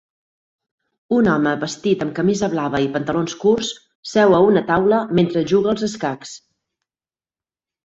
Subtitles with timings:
[1.17, 3.71] Un home vestit amb camisa blava i pantalons curts
[4.15, 6.35] seu a una taula mentre juga als escacs.